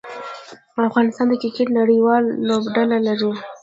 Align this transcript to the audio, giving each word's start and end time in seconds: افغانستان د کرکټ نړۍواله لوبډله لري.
افغانستان 0.89 1.25
د 1.29 1.33
کرکټ 1.41 1.67
نړۍواله 1.79 2.29
لوبډله 2.47 2.97
لري. 3.07 3.31